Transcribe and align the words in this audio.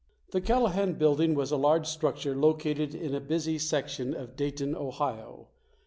The 0.31 0.41
Callahan 0.41 0.93
Building 0.95 1.35
was 1.35 1.51
a 1.51 1.57
large 1.57 1.85
structure 1.85 2.35
located 2.35 2.95
in 2.95 3.13
a 3.13 3.19
busy 3.21 3.59
section 3.59 4.15
of 4.15 4.35
Dayton, 4.35 4.75
Ohio. 4.75 5.49